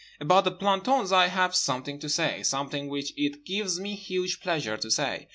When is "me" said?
3.79-3.93